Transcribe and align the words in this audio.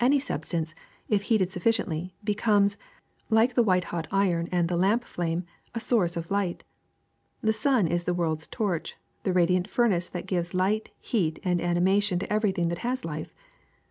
Any 0.00 0.20
substance, 0.20 0.74
if 1.10 1.20
heated 1.24 1.52
sufficiently, 1.52 2.14
be 2.24 2.34
comes, 2.34 2.78
like 3.28 3.52
the 3.52 3.62
white 3.62 3.84
hot 3.84 4.06
iron 4.10 4.48
and 4.50 4.68
the 4.70 4.76
lamp 4.78 5.04
flame, 5.04 5.44
a 5.74 5.80
source 5.80 6.16
of 6.16 6.30
light. 6.30 6.64
The 7.42 7.52
sun 7.52 7.86
is 7.86 8.04
the 8.04 8.14
world's 8.14 8.46
torch, 8.46 8.96
the 9.24 9.34
radiant 9.34 9.68
furnace 9.68 10.08
that 10.08 10.24
gives 10.24 10.54
light, 10.54 10.92
heat, 10.98 11.40
and 11.44 11.60
animation 11.60 12.18
to 12.20 12.32
everything, 12.32 12.68
that 12.68 12.78
has 12.88 13.04
life. 13.04 13.34